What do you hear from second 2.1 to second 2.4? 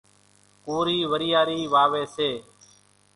سي۔